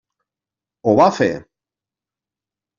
Ho 0.87 0.95
va 1.01 1.07
fer. 1.19 1.29